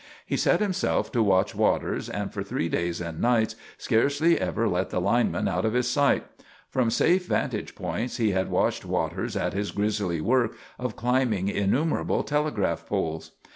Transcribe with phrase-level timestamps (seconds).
[0.25, 4.89] He set himself to watch Waters and for three days and nights scarcely ever let
[4.89, 6.25] the lineman out of his sight.
[6.71, 12.23] From safe vantage points he had watched Waters at his grisly work of climbing innumerable
[12.23, 13.33] telegraph poles.